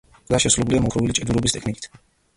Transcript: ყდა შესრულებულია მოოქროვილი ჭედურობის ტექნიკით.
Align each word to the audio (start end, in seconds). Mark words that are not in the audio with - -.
ყდა 0.27 0.37
შესრულებულია 0.45 0.81
მოოქროვილი 0.85 1.17
ჭედურობის 1.19 1.57
ტექნიკით. 1.57 1.89